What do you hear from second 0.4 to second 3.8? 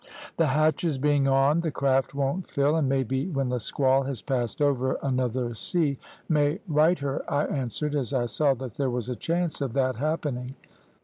hatches being on, the craft won't fill, and maybe when the